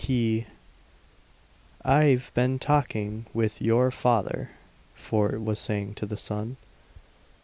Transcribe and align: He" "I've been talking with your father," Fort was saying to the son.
He" 0.03 0.47
"I've 1.85 2.31
been 2.33 2.57
talking 2.57 3.27
with 3.35 3.61
your 3.61 3.91
father," 3.91 4.49
Fort 4.95 5.39
was 5.41 5.59
saying 5.59 5.93
to 5.93 6.07
the 6.07 6.17
son. 6.17 6.57